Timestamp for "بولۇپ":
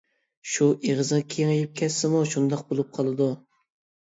2.73-2.91